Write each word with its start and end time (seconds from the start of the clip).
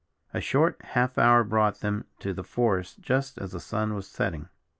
A 0.33 0.41
short 0.41 0.81
half 0.81 1.19
hour 1.19 1.43
brought 1.43 1.81
them 1.81 2.05
to 2.21 2.33
the 2.33 2.41
forest 2.43 3.01
just 3.01 3.37
as 3.37 3.51
the 3.51 3.59
sun 3.59 3.93
was 3.93 4.07
setting. 4.07 4.49